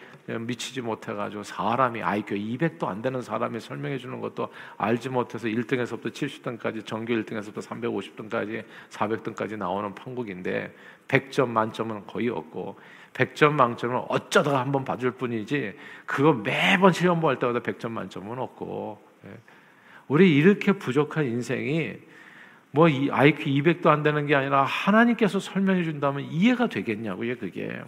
미치지 0.47 0.80
못해가지고 0.80 1.42
사람이 1.42 2.02
IQ 2.02 2.37
200도 2.37 2.87
안 2.87 3.02
되는 3.02 3.20
사람이 3.20 3.61
설명해 3.61 3.99
주는 3.99 4.20
것도 4.20 4.49
알지 4.78 5.11
못해서 5.11 5.49
1등에서부터 5.49 6.12
70등까지 6.12 6.87
전교 6.87 7.12
1등에서부터 7.12 7.61
350등까지 7.61 8.64
400등까지 8.88 9.59
나오는 9.59 9.94
판국인데 9.94 10.75
100점 11.09 11.49
만점은 11.49 12.06
거의 12.06 12.30
없고 12.30 12.78
100점 13.12 13.52
만점은 13.52 14.04
어쩌다가 14.09 14.61
한번 14.61 14.85
봐줄 14.85 15.11
뿐이지 15.11 15.76
그거 16.06 16.32
매번 16.32 16.92
시험 16.92 17.20
볼 17.20 17.38
때마다 17.38 17.59
100점 17.59 17.90
만점은 17.90 18.38
없고 18.38 19.02
예. 19.26 19.37
우리 20.11 20.35
이렇게 20.35 20.73
부족한 20.73 21.25
인생이 21.25 21.95
뭐 22.73 22.88
IQ 22.88 23.45
200도 23.45 23.87
안 23.87 24.02
되는 24.02 24.26
게 24.26 24.35
아니라 24.35 24.64
하나님께서 24.64 25.38
설명해 25.38 25.85
준다면 25.85 26.25
이해가 26.33 26.67
되겠냐고요, 26.67 27.38
그게. 27.38 27.81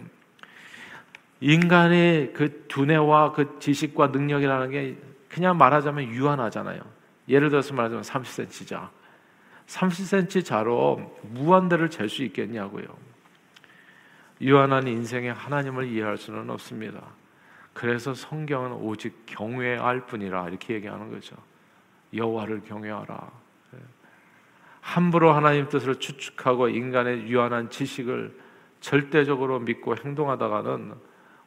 인간의 1.41 2.31
그 2.31 2.63
두뇌와 2.69 3.33
그 3.33 3.57
지식과 3.59 4.07
능력이라는 4.07 4.71
게 4.71 4.95
그냥 5.27 5.57
말하자면 5.57 6.13
유한하잖아요. 6.13 6.79
예를 7.27 7.49
들어서 7.49 7.73
말하자면 7.73 8.03
30cm자. 8.05 8.87
30cm 9.67 10.45
자로 10.45 11.19
무한대를 11.23 11.89
잴 11.89 12.07
수 12.07 12.23
있겠냐고요. 12.23 12.85
유한한 14.39 14.87
인생에 14.87 15.29
하나님을 15.29 15.89
이해할 15.89 16.17
수는 16.17 16.49
없습니다. 16.51 17.01
그래서 17.73 18.13
성경은 18.13 18.71
오직 18.71 19.25
경외할 19.25 20.05
뿐이라 20.05 20.47
이렇게 20.47 20.75
얘기하는 20.75 21.11
거죠. 21.11 21.35
여호와를 22.13 22.61
경외하라. 22.61 23.43
함부로 24.81 25.31
하나님 25.31 25.69
뜻을 25.69 25.99
추측하고 25.99 26.67
인간의 26.67 27.27
유한한 27.27 27.69
지식을 27.69 28.37
절대적으로 28.81 29.59
믿고 29.59 29.95
행동하다가는 29.95 30.93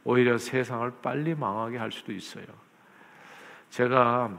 오히려 0.05 0.39
세상을 0.39 0.91
빨리 1.03 1.35
망하게 1.35 1.77
할 1.77 1.93
수도 1.93 2.13
있어요. 2.13 2.47
제가 3.71 4.39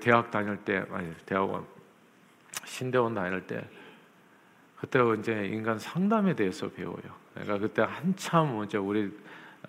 대학 0.00 0.30
다닐 0.30 0.56
때, 0.56 0.84
아니 0.90 1.14
대학원 1.24 1.64
신대원 2.64 3.14
다닐 3.14 3.46
때 3.46 3.62
그때 4.80 4.98
이제 5.18 5.46
인간 5.46 5.78
상담에 5.78 6.34
대해서 6.34 6.68
배워요. 6.68 7.20
그러니까 7.34 7.58
그때 7.58 7.82
한참 7.82 8.64
이제 8.64 8.76
우리 8.78 9.16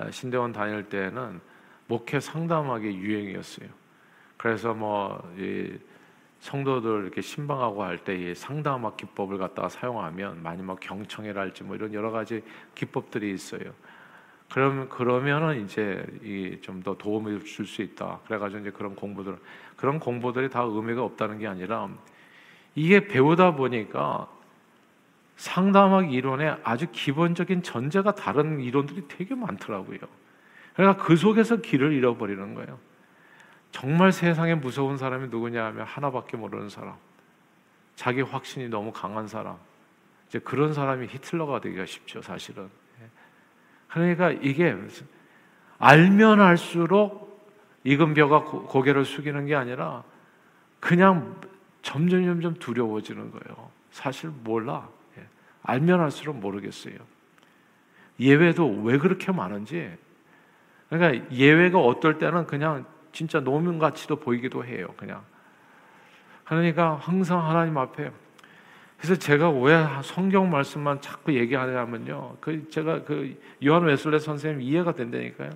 신대원 0.09 0.51
다닐 0.51 0.87
때는 0.89 1.39
목회 1.87 2.19
상담하기 2.19 2.87
유행이었어요. 2.87 3.80
그래서 4.41 4.73
뭐이 4.73 5.77
성도들 6.39 7.03
이렇게 7.03 7.21
신방하고 7.21 7.83
할때 7.83 8.33
상담학 8.33 8.97
기법을 8.97 9.37
갖다가 9.37 9.69
사용하면 9.69 10.41
많이 10.41 10.63
뭐 10.63 10.77
경청이랄지 10.77 11.63
뭐 11.63 11.75
이런 11.75 11.93
여러 11.93 12.09
가지 12.09 12.43
기법들이 12.73 13.31
있어요. 13.31 13.71
그러면 14.51 14.89
그러면은 14.89 15.63
이제 15.63 16.03
좀 16.63 16.81
더 16.81 16.97
도움을 16.97 17.45
줄 17.45 17.67
수 17.67 17.83
있다. 17.83 18.21
그래가지고 18.25 18.61
이제 18.61 18.71
그런 18.71 18.95
공부들 18.95 19.37
그런 19.75 19.99
공부들이 19.99 20.49
다 20.49 20.63
의미가 20.63 21.03
없다는 21.03 21.37
게 21.37 21.45
아니라 21.45 21.87
이게 22.73 23.07
배우다 23.07 23.53
보니까 23.53 24.27
상담학 25.35 26.11
이론의 26.11 26.57
아주 26.63 26.87
기본적인 26.91 27.61
전제가 27.61 28.15
다른 28.15 28.59
이론들이 28.59 29.03
되게 29.07 29.35
많더라고요. 29.35 29.99
그러니까 30.73 31.03
그 31.03 31.15
속에서 31.15 31.57
길을 31.57 31.93
잃어버리는 31.93 32.55
거예요. 32.55 32.90
정말 33.71 34.11
세상에 34.11 34.55
무서운 34.55 34.97
사람이 34.97 35.29
누구냐 35.29 35.65
하면 35.65 35.85
하나밖에 35.85 36.37
모르는 36.37 36.69
사람. 36.69 36.95
자기 37.95 38.21
확신이 38.21 38.67
너무 38.69 38.91
강한 38.91 39.27
사람. 39.27 39.57
이제 40.27 40.39
그런 40.39 40.73
사람이 40.73 41.07
히틀러가 41.07 41.61
되기가 41.61 41.85
쉽죠, 41.85 42.21
사실은. 42.21 42.69
그러니까 43.87 44.31
이게 44.31 44.75
알면 45.77 46.39
알수록 46.39 47.49
이금벼가 47.83 48.43
고개를 48.43 49.03
숙이는 49.05 49.45
게 49.47 49.55
아니라 49.55 50.03
그냥 50.79 51.35
점점 51.81 52.25
점점 52.25 52.53
두려워지는 52.55 53.31
거예요. 53.31 53.71
사실 53.91 54.29
몰라. 54.43 54.87
예. 55.17 55.25
알면 55.63 55.99
알수록 55.99 56.37
모르겠어요. 56.37 56.95
예외도 58.19 58.67
왜 58.83 58.97
그렇게 58.97 59.31
많은지. 59.31 59.91
그러니까 60.89 61.29
예외가 61.31 61.79
어떨 61.79 62.17
때는 62.19 62.45
그냥 62.45 62.85
진짜 63.11 63.39
노면 63.39 63.79
같이도 63.79 64.17
보이기도 64.17 64.65
해요. 64.65 64.87
그냥 64.97 65.23
그러니까 66.45 66.95
항상 66.95 67.47
하나님 67.47 67.77
앞에 67.77 68.11
그래서 68.97 69.15
제가 69.15 69.49
왜 69.49 69.83
성경 70.03 70.51
말씀만 70.51 71.01
자꾸 71.01 71.33
얘기하냐면요. 71.33 72.37
그 72.39 72.69
제가 72.69 73.03
그 73.03 73.39
요한 73.65 73.83
웨슬레 73.83 74.19
선생님 74.19 74.61
이해가 74.61 74.93
된다니까요. 74.93 75.49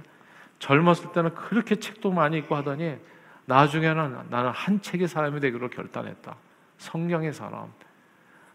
젊었을 0.57 1.11
때는 1.11 1.35
그렇게 1.35 1.75
책도 1.75 2.11
많이 2.11 2.39
읽고 2.39 2.55
하더니 2.55 2.97
나중에는 3.45 4.29
나는 4.29 4.49
한 4.49 4.81
책의 4.81 5.07
사람이 5.07 5.39
되기로 5.39 5.69
결단했다. 5.69 6.35
성경의 6.77 7.33
사람. 7.33 7.71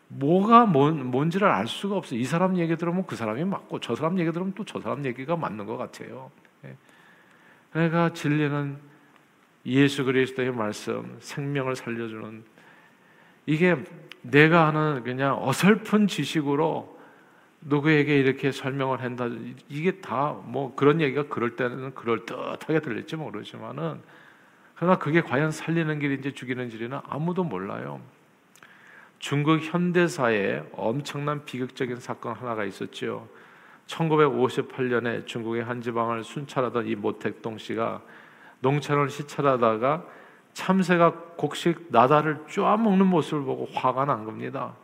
뭐가 0.09 0.66
뭔, 0.66 1.07
뭔지를 1.07 1.47
알 1.49 1.69
수가 1.69 1.97
없어. 1.97 2.16
이 2.16 2.25
사람 2.25 2.57
얘기 2.59 2.76
들으면 2.76 3.07
그 3.07 3.14
사람이 3.14 3.45
맞고 3.45 3.78
저 3.78 3.95
사람 3.95 4.19
얘기 4.19 4.33
들으면 4.33 4.52
또 4.54 4.64
저 4.64 4.80
사람 4.80 5.04
얘기가 5.04 5.37
맞는 5.37 5.66
것 5.66 5.76
같아요. 5.76 6.33
예. 6.64 6.75
그러니까 7.73 8.12
진리는 8.12 8.89
예수 9.67 10.05
그리스도의 10.05 10.52
말씀, 10.52 11.17
생명을 11.21 11.76
살려주는 11.76 12.45
이게 13.47 13.76
내가 14.23 14.67
하는 14.69 15.02
그냥 15.02 15.38
어설픈 15.40 16.07
지식으로 16.07 16.99
누구에게 17.62 18.19
이렇게 18.19 18.52
설명을 18.52 19.02
한다. 19.02 19.29
이게 19.69 20.00
다 20.00 20.40
뭐 20.45 20.75
그런 20.75 21.00
얘기가 21.00 21.25
그럴 21.25 21.57
때는 21.57 21.95
그럴 21.95 22.25
듯하게 22.25 22.81
들릴지 22.81 23.17
모르지만은 23.17 24.00
그러나 24.75 24.99
그게 24.99 25.21
과연 25.21 25.50
살리는 25.50 25.99
길인지 25.99 26.33
죽이는 26.33 26.71
길이는 26.71 26.99
아무도 27.05 27.45
몰라요. 27.45 28.00
중국 29.19 29.61
현대사에 29.61 30.62
엄청난 30.73 31.45
비극적인 31.45 31.97
사건 31.97 32.35
하나가 32.35 32.64
있었죠. 32.64 33.29
1958년에 33.87 35.26
중국의 35.26 35.64
한 35.64 35.83
지방을 35.83 36.25
순찰하던 36.25 36.87
이 36.87 36.95
모택동 36.95 37.59
씨가 37.59 38.00
농촌을 38.61 39.11
시찰하다가 39.11 40.05
참새가 40.52 41.12
곡식 41.37 41.87
나다를 41.90 42.38
쪼아먹는 42.49 43.07
모습을 43.07 43.45
보고 43.45 43.67
화가 43.73 44.05
난 44.05 44.25
겁니다. 44.25 44.75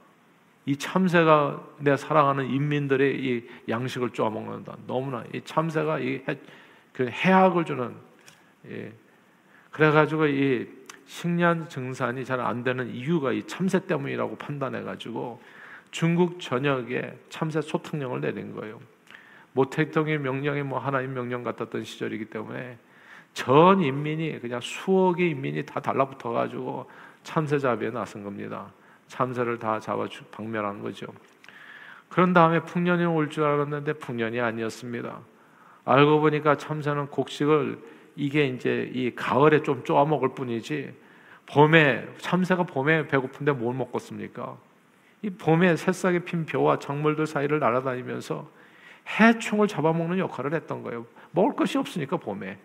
이 0.64 0.76
참새가 0.76 1.62
내 1.78 1.96
사랑하는 1.96 2.50
인민들의 2.50 3.24
이 3.24 3.48
양식을 3.68 4.10
쪼아먹는다. 4.10 4.76
너무나 4.86 5.24
이 5.32 5.40
참새가 5.42 5.98
이 5.98 6.22
해, 6.28 6.38
그 6.92 7.08
해악을 7.08 7.64
주는 7.64 7.94
예. 8.68 8.92
그래가지고 9.70 10.26
이 10.26 10.68
식량 11.06 11.68
증산이 11.68 12.24
잘 12.24 12.40
안 12.40 12.64
되는 12.64 12.88
이유가 12.92 13.32
이 13.32 13.44
참새 13.44 13.86
때문이라고 13.86 14.36
판단해가지고 14.36 15.40
중국 15.92 16.40
전역에 16.40 17.16
참새 17.28 17.60
소탕령을 17.60 18.20
내린 18.20 18.54
거예요. 18.54 18.80
모택동의 19.52 20.18
명령이 20.18 20.62
뭐 20.62 20.78
하나님 20.78 21.14
명령 21.14 21.44
같았던 21.44 21.84
시절이기 21.84 22.26
때문에 22.26 22.76
전 23.36 23.82
인민이 23.82 24.40
그냥 24.40 24.62
수억의 24.62 25.32
인민이 25.32 25.66
다 25.66 25.78
달라붙어 25.78 26.30
가지고 26.30 26.88
참새 27.22 27.58
잡이에 27.58 27.90
나선 27.90 28.24
겁니다. 28.24 28.72
참새를 29.08 29.58
다 29.58 29.78
잡아 29.78 30.06
박멸한 30.30 30.80
거죠. 30.80 31.06
그런 32.08 32.32
다음에 32.32 32.60
풍년이 32.60 33.04
올 33.04 33.28
줄 33.28 33.44
알았는데 33.44 33.92
풍년이 33.98 34.40
아니었습니다. 34.40 35.20
알고 35.84 36.20
보니까 36.20 36.56
참새는 36.56 37.08
곡식을 37.08 37.78
이게 38.16 38.46
이제 38.46 38.90
이 38.94 39.14
가을에 39.14 39.62
좀 39.62 39.84
쪼아 39.84 40.06
먹을 40.06 40.30
뿐이지 40.30 40.94
봄에 41.44 42.08
참새가 42.16 42.62
봄에 42.62 43.06
배고픈데 43.06 43.52
뭘 43.52 43.76
먹겠습니까? 43.76 44.56
이 45.20 45.28
봄에 45.28 45.76
새싹이 45.76 46.20
핀 46.20 46.46
벼와 46.46 46.78
작물들 46.78 47.26
사이를 47.26 47.58
날아다니면서 47.58 48.48
해충을 49.20 49.68
잡아먹는 49.68 50.18
역할을 50.20 50.54
했던 50.54 50.82
거예요. 50.82 51.04
먹을 51.32 51.54
것이 51.54 51.76
없으니까 51.76 52.16
봄에 52.16 52.56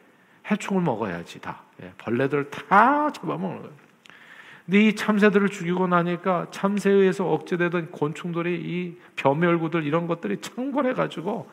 해충을 0.52 0.82
먹어야지 0.84 1.40
다 1.40 1.62
예, 1.82 1.94
벌레들을 1.98 2.50
다 2.50 3.12
잡아먹는 3.12 3.62
거예요. 3.62 3.74
근데 4.66 4.88
이 4.88 4.96
참새들을 4.96 5.50
죽이고 5.50 5.88
나니까 5.88 6.48
참새에 6.52 6.94
의해서 6.94 7.28
억제되던 7.28 7.92
곤충들이 7.92 8.62
이 8.62 8.98
벼멸구들 9.16 9.86
이런 9.86 10.08
것들이 10.08 10.40
창궐해 10.42 10.94
가지고 10.94 11.50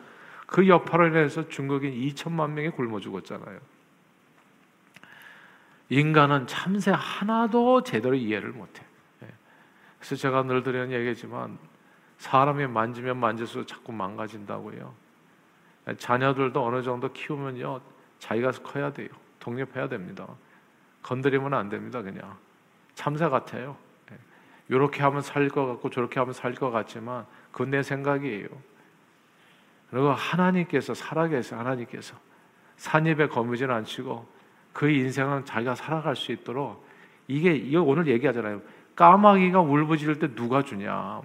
그 0.46 0.68
여파로 0.68 1.08
인해서 1.08 1.48
중국인 1.48 1.92
2천만 1.92 2.50
명이 2.50 2.70
굶어 2.70 3.00
죽었잖아요. 3.00 3.58
인간은 5.90 6.46
참새 6.46 6.92
하나도 6.94 7.82
제대로 7.82 8.14
이해를 8.14 8.50
못해. 8.50 8.84
예. 9.22 9.28
그래서 9.98 10.16
제가 10.16 10.42
늘 10.42 10.62
드리는 10.62 10.92
얘기지만 10.92 11.58
사람이 12.18 12.66
만지면 12.66 13.16
만질수록 13.16 13.66
자꾸 13.66 13.92
망가진다고요. 13.92 14.94
자녀들도 15.96 16.64
어느 16.64 16.82
정도 16.82 17.10
키우면요 17.12 17.80
자기가 18.18 18.50
커야 18.62 18.92
돼요. 18.92 19.08
독립해야 19.38 19.88
됩니다. 19.88 20.26
건드리면 21.02 21.54
안 21.54 21.68
됩니다. 21.68 22.02
그냥 22.02 22.36
참새 22.94 23.28
같아요. 23.28 23.76
이렇게 24.68 24.98
예. 25.00 25.02
하면 25.04 25.22
살 25.22 25.48
것 25.48 25.66
같고 25.66 25.90
저렇게 25.90 26.20
하면 26.20 26.34
살 26.34 26.54
것 26.54 26.70
같지만 26.70 27.24
그건 27.50 27.70
내 27.70 27.82
생각이에요. 27.82 28.48
그리고 29.90 30.10
하나님께서 30.10 30.92
살아계세요. 30.94 31.58
하나님께서 31.60 32.14
산입에 32.76 33.28
거미줄 33.28 33.70
안 33.72 33.84
치고 33.84 34.26
그 34.72 34.90
인생은 34.90 35.44
자기가 35.46 35.74
살아갈 35.74 36.14
수 36.14 36.32
있도록 36.32 36.86
이게 37.26 37.54
이거 37.54 37.82
오늘 37.82 38.06
얘기하잖아요. 38.06 38.60
까마귀가 38.94 39.60
울부짖을 39.60 40.18
때 40.18 40.34
누가 40.34 40.62
주냐? 40.62 41.22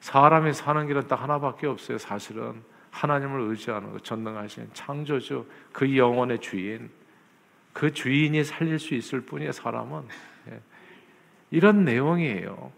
사람이 0.00 0.52
사는 0.52 0.86
길은 0.86 1.08
딱 1.08 1.22
하나밖에 1.22 1.66
없어요. 1.66 1.98
사실은 1.98 2.62
하나님을 2.90 3.40
의지하는 3.50 3.92
것, 3.92 4.04
전능하신 4.04 4.70
창조주, 4.72 5.46
그 5.72 5.96
영혼의 5.96 6.40
주인, 6.40 6.90
그 7.72 7.92
주인이 7.92 8.42
살릴 8.44 8.78
수 8.78 8.94
있을 8.94 9.20
뿐이에요. 9.20 9.52
사람은 9.52 10.02
예. 10.50 10.60
이런 11.50 11.84
내용이에요. 11.84 12.72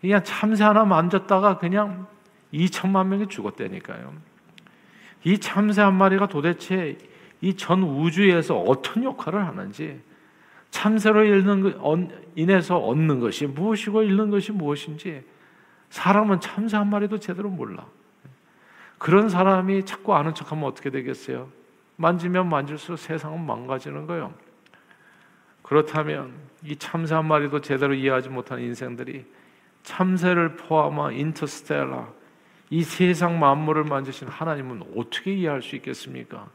그냥 0.00 0.22
참새 0.24 0.64
하나 0.64 0.84
만졌다가 0.84 1.58
그냥 1.58 2.06
2천만 2.52 3.06
명이 3.06 3.28
죽었다니까요. 3.28 4.12
이 5.24 5.38
참새 5.38 5.82
한 5.82 5.94
마리가 5.94 6.28
도대체 6.28 6.98
이 7.40 7.54
전 7.54 7.82
우주에서 7.82 8.58
어떤 8.58 9.04
역할을 9.04 9.46
하는지 9.46 10.00
참새로 10.70 11.24
인해서 12.34 12.78
얻는 12.78 13.20
것이 13.20 13.46
무엇이고 13.46 14.02
잃는 14.02 14.30
것이 14.30 14.52
무엇인지 14.52 15.22
사람은 15.90 16.40
참새 16.40 16.76
한 16.76 16.88
마리도 16.88 17.18
제대로 17.18 17.48
몰라. 17.48 17.86
그런 18.98 19.28
사람이 19.28 19.84
자꾸 19.84 20.14
아는 20.14 20.34
척하면 20.34 20.64
어떻게 20.64 20.90
되겠어요? 20.90 21.48
만지면 21.96 22.48
만질수록 22.48 22.98
세상은 22.98 23.44
망가지는 23.44 24.06
거예요. 24.06 24.34
그렇다면 25.62 26.32
이 26.64 26.76
참새 26.76 27.14
한 27.14 27.26
마리도 27.26 27.60
제대로 27.60 27.94
이해하지 27.94 28.28
못한 28.28 28.60
인생들이 28.60 29.24
참새를 29.82 30.56
포함한 30.56 31.14
인터스텔라 31.14 32.08
이 32.70 32.82
세상 32.82 33.38
만물을 33.38 33.84
만드신 33.84 34.28
하나님은 34.28 34.82
어떻게 34.96 35.34
이해할 35.34 35.62
수 35.62 35.76
있겠습니까? 35.76 36.48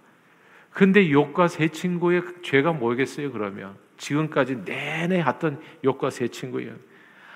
근데 0.72 1.12
욕과 1.12 1.48
새 1.48 1.68
친구의 1.68 2.24
죄가 2.44 2.74
뭐겠어요? 2.74 3.32
그러면 3.32 3.76
지금까지 3.98 4.64
내내 4.64 5.22
했던 5.22 5.62
욕과 5.84 6.10
새 6.10 6.28
친구예요. 6.28 6.74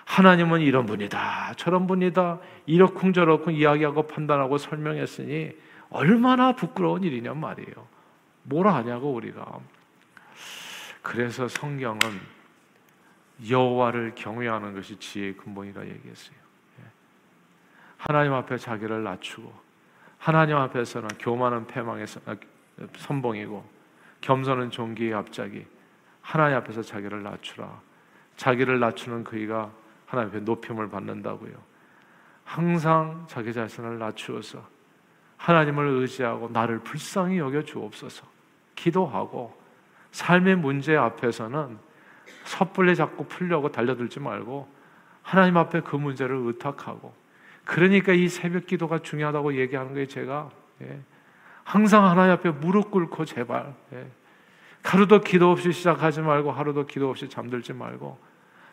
하나님은 0.06 0.62
이런 0.62 0.86
분이다, 0.86 1.54
저런 1.58 1.88
분이다, 1.88 2.40
이러쿵저러쿵 2.68 3.54
이야기하고 3.54 4.08
판단하고 4.08 4.58
설명했으니 4.58 5.52
얼마나 5.90 6.54
부끄러운 6.54 7.04
일이냐 7.04 7.34
말이에요. 7.34 7.88
뭘 8.44 8.68
하냐고 8.68 9.14
우리가. 9.14 9.60
그래서 11.02 11.48
성경은 11.48 12.00
여호와를 13.50 14.14
경외하는 14.16 14.74
것이 14.74 14.98
지혜의 14.98 15.38
근본이라 15.38 15.86
얘기했어요. 15.86 16.38
예. 16.80 16.84
하나님 17.98 18.34
앞에 18.34 18.58
자기를 18.58 19.04
낮추고 19.04 19.54
하나님 20.18 20.58
앞에서는 20.58 21.10
교만은 21.20 21.68
패망의 21.68 22.06
아, 22.26 22.36
선봉이고 22.98 23.64
겸손은 24.22 24.72
종기의 24.72 25.14
앞자기 25.14 25.66
하나님 26.22 26.58
앞에서 26.58 26.82
자기를 26.82 27.22
낮추라. 27.22 27.82
자기를 28.38 28.80
낮추는 28.80 29.24
그이가 29.24 29.72
하나님 30.06 30.30
앞에 30.30 30.40
높임을 30.42 30.90
받는다고요. 30.90 31.54
항상 32.44 33.26
자기 33.28 33.54
자신을 33.54 33.98
낮추어서 33.98 34.66
하나님을 35.38 35.88
의지하고 35.88 36.50
나를 36.50 36.80
불쌍히 36.80 37.40
여겨 37.40 37.64
주옵소서. 37.64 38.26
기도하고 38.76 39.60
삶의 40.12 40.58
문제 40.58 40.96
앞에서는 40.96 41.78
섣불리 42.46 42.96
자꾸 42.96 43.26
풀려고 43.26 43.72
달려들지 43.72 44.20
말고 44.20 44.68
하나님 45.24 45.58
앞에 45.58 45.82
그 45.82 45.96
문제를 45.96 46.36
의탁하고 46.36 47.14
그러니까 47.66 48.14
이 48.14 48.30
새벽 48.30 48.68
기도가 48.68 49.00
중요하다고 49.00 49.58
얘기하는 49.58 49.94
거예요. 49.94 50.08
제가 50.08 50.50
예. 50.84 51.00
항상 51.64 52.06
하나님 52.06 52.34
앞에 52.34 52.52
무릎 52.52 52.92
꿇고 52.92 53.26
제발 53.26 53.74
예. 53.94 54.08
하루도 54.84 55.22
기도 55.22 55.52
없이 55.52 55.72
시작하지 55.72 56.22
말고 56.22 56.52
하루도 56.52 56.86
기도 56.86 57.10
없이 57.10 57.28
잠들지 57.28 57.74
말고 57.74 58.18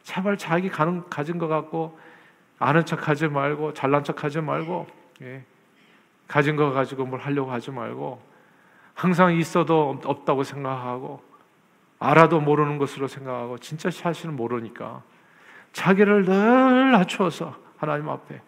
제발 0.03 0.37
자기 0.37 0.69
가는, 0.69 1.09
가진 1.09 1.39
것 1.39 1.49
같고 1.49 1.99
아는 2.59 2.85
척 2.85 3.09
하지 3.09 3.29
말고 3.29 3.75
잘난 3.75 4.05
척 4.05 4.25
하지 4.25 4.41
말고 4.41 4.87
예. 5.23 5.45
가진 6.29 6.57
거 6.57 6.71
가지고 6.71 7.05
뭘 7.07 7.21
하려고 7.21 7.51
하지 7.51 7.71
말고 7.71 8.23
항상 8.95 9.35
있어도 9.35 10.01
없다고 10.05 10.45
생각하고 10.45 11.23
알아도 11.99 12.41
모르는 12.41 12.79
것으로 12.79 13.07
생각하고 13.09 13.59
진짜 13.59 13.91
사실은 13.91 14.35
모르니까 14.37 15.03
자기를 15.73 16.25
늘 16.25 16.93
낮추어서 16.93 17.57
하나님 17.77 18.09
앞에 18.09 18.41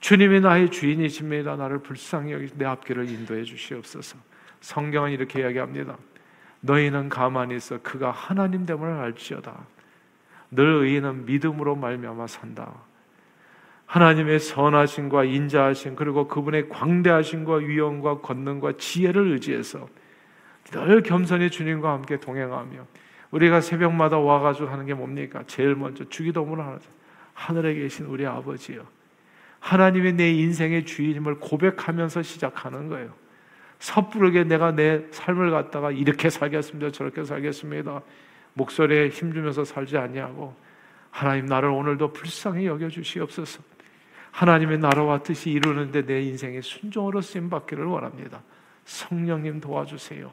주님이 0.00 0.40
나의 0.40 0.70
주인이십니다. 0.70 1.56
나를 1.56 1.78
불쌍히 1.78 2.32
여기 2.32 2.48
내 2.54 2.64
앞길을 2.64 3.08
인도해 3.08 3.44
주시옵소서. 3.44 4.18
성경은 4.60 5.10
이렇게 5.10 5.40
이야기합니다. 5.40 5.96
너희는 6.60 7.08
가만히 7.08 7.56
있어 7.56 7.78
그가 7.82 8.10
하나님 8.10 8.66
됨을 8.66 8.88
알지어다. 8.88 9.56
늘 10.50 10.66
의인은 10.66 11.26
믿음으로 11.26 11.76
말미암아 11.76 12.26
산다. 12.26 12.72
하나님의 13.86 14.40
선하심과 14.40 15.24
인자하심 15.24 15.96
그리고 15.96 16.26
그분의 16.26 16.68
광대하심과 16.68 17.56
위엄과 17.56 18.20
권능과 18.20 18.72
지혜를 18.78 19.32
의지해서 19.32 19.88
늘 20.72 21.02
겸손히 21.02 21.50
주님과 21.50 21.92
함께 21.92 22.18
동행하며 22.18 22.84
우리가 23.30 23.60
새벽마다 23.60 24.18
와가지고 24.18 24.68
하는 24.68 24.86
게 24.86 24.94
뭡니까? 24.94 25.42
제일 25.46 25.76
먼저 25.76 26.04
주기도문을 26.08 26.64
하죠. 26.64 26.90
하늘에 27.34 27.74
계신 27.74 28.06
우리 28.06 28.26
아버지요. 28.26 28.84
하나님의 29.60 30.14
내 30.14 30.30
인생의 30.30 30.84
주인임을 30.86 31.36
고백하면서 31.40 32.22
시작하는 32.22 32.88
거예요. 32.88 33.12
섣부르게 33.78 34.44
내가 34.44 34.72
내 34.72 35.04
삶을 35.10 35.50
갖다가 35.50 35.90
이렇게 35.90 36.30
살겠습니다. 36.30 36.92
저렇게 36.92 37.24
살겠습니다. 37.24 38.00
목소리에 38.56 39.08
힘주면서 39.08 39.64
살지 39.64 39.96
아니하고 39.98 40.56
하나님 41.10 41.46
나를 41.46 41.68
오늘도 41.68 42.12
불쌍히 42.12 42.66
여겨 42.66 42.88
주시옵소서. 42.88 43.62
하나님의 44.32 44.78
나라와 44.78 45.22
뜻이 45.22 45.50
이루는데 45.50 46.04
내 46.04 46.22
인생의 46.22 46.62
순종으로 46.62 47.20
쓰임 47.22 47.48
받기를 47.48 47.84
원합니다. 47.84 48.42
성령님 48.84 49.60
도와주세요. 49.60 50.30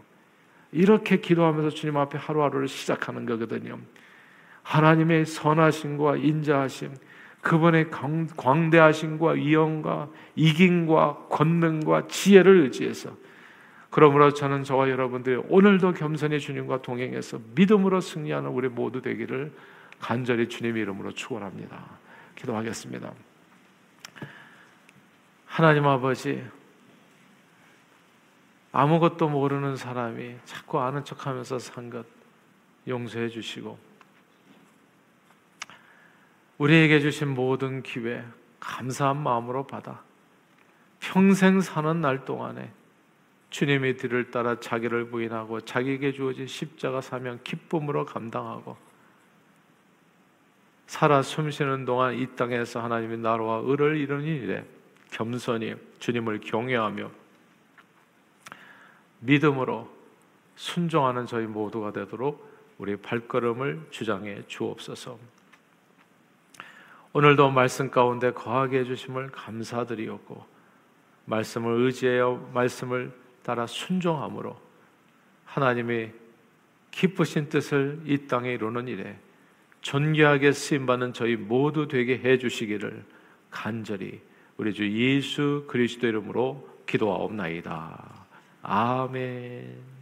이렇게 0.72 1.20
기도하면서 1.20 1.70
주님 1.70 1.98
앞에 1.98 2.18
하루하루를 2.18 2.68
시작하는 2.68 3.26
거거든요. 3.26 3.80
하나님의 4.64 5.26
선하심과 5.26 6.18
인자하심, 6.18 6.96
그분의 7.42 7.92
광대하심과 8.36 9.32
위엄과 9.32 10.10
이김과 10.36 11.28
권능과 11.30 12.08
지혜를 12.08 12.62
의지해서 12.62 13.16
그러므로 13.94 14.34
저는 14.34 14.64
저와 14.64 14.90
여러분들이 14.90 15.36
오늘도 15.50 15.94
겸손히 15.94 16.40
주님과 16.40 16.82
동행해서 16.82 17.40
믿음으로 17.54 18.02
승리하는 18.02 18.50
우리 18.50 18.68
모두 18.68 19.04
되기를 19.04 19.54
간절히 20.00 20.50
주님의 20.50 20.82
이름으로 20.82 21.12
축원합니다. 21.12 21.80
기도하겠습니다. 22.34 23.14
하나님 25.46 25.86
아버지 25.86 26.44
아무것도 28.72 29.30
모르는 29.30 29.76
사람이 29.76 30.38
자꾸 30.44 30.82
아는 30.82 31.06
척하면서 31.06 31.60
산 31.60 31.92
것 31.92 32.04
용서해 32.88 33.30
주시고 33.30 33.78
우리에게 36.58 37.00
주신 37.00 37.28
모든 37.28 37.84
기회 37.84 38.26
감사한 38.60 39.22
마음으로 39.22 39.68
받아 39.68 40.02
평생 41.00 41.62
사는 41.62 42.02
날 42.02 42.26
동안에 42.26 42.72
주님의 43.54 43.98
뒤를 43.98 44.32
따라 44.32 44.60
자기를 44.60 45.10
부인하고 45.10 45.62
자기에게 45.62 46.12
주어진 46.12 46.48
십자가 46.48 47.02
사명 47.02 47.40
기쁨으로 47.44 48.04
감당하고 48.04 48.76
살아 50.88 51.22
숨쉬는 51.22 51.86
동안 51.86 52.16
이 52.16 52.36
땅에서 52.36 52.82
하나님의 52.82 53.20
나라와 53.20 53.62
의를 53.64 53.98
이루는 53.98 54.26
일에 54.26 54.66
겸손히 55.12 55.76
주님을 56.00 56.40
경외하며 56.40 57.12
믿음으로 59.20 59.88
순종하는 60.56 61.28
저희 61.28 61.46
모두가 61.46 61.94
되도록 61.94 62.52
우리 62.80 62.96
발걸음을 62.96 63.88
주장해 63.92 64.48
주옵소서. 64.48 65.20
오늘도 67.14 67.52
말씀 67.52 67.92
가운데 67.92 68.32
거하게 68.32 68.80
해주심을 68.80 69.30
감사드리었고 69.30 70.44
말씀을 71.26 71.82
의지하여 71.82 72.50
말씀을 72.56 73.23
따라 73.44 73.68
순종함으로 73.68 74.58
하나님의 75.46 76.14
기쁘신 76.92 77.50
뜻을 77.50 78.02
이 78.06 78.28
땅에 78.28 78.54
이루는 78.54 78.88
일에 78.88 79.18
존귀하게 79.82 80.54
쓰임받는 80.54 81.14
저희 81.14 81.36
모두 81.36 81.88
되게 81.88 82.18
해주시기를 82.18 83.04
간절히 83.52 84.22
우리 84.58 84.74
주 84.74 84.90
예수 84.90 85.66
그리스도 85.68 86.08
이름으로 86.08 86.68
기도하옵나이다. 86.88 88.26
아멘. 88.62 89.93